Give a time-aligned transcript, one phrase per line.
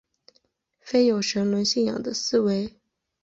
[0.79, 2.75] 非有神论信仰的思维。